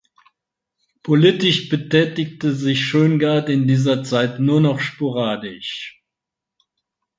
Politisch 1.03 1.69
betätigte 1.69 2.55
sich 2.55 2.83
Schöngarth 2.83 3.49
in 3.49 3.67
dieser 3.67 4.03
Zeit 4.03 4.39
nur 4.39 4.59
noch 4.59 4.79
sporadisch. 4.79 6.03